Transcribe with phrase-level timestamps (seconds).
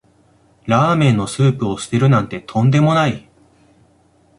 [0.65, 3.29] ラーメンのスープを捨てるなんてとんでもない